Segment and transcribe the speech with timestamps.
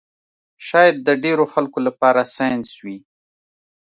[0.67, 2.97] شاید د ډېرو خلکو لپاره ساینس وي